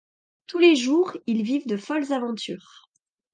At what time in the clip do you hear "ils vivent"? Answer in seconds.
1.27-1.67